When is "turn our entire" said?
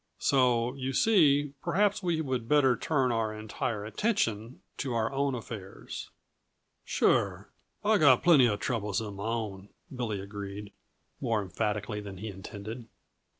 2.75-3.85